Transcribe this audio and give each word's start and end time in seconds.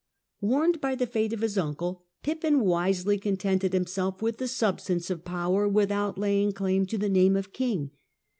"Warned 0.41 0.81
by 0.81 0.95
the 0.95 1.05
fate 1.05 1.31
of 1.31 1.41
his 1.41 1.59
uncle, 1.59 2.05
Pippin 2.23 2.61
wisely 2.61 3.19
con 3.19 3.37
tented 3.37 3.71
himself 3.71 4.19
with 4.19 4.37
the 4.39 4.47
substance 4.47 5.11
of 5.11 5.23
power 5.23 5.67
without 5.67 6.17
laying 6.17 6.53
claim 6.53 6.87
to 6.87 6.97
the 6.97 7.07
name 7.07 7.35
of 7.35 7.53
king. 7.53 7.91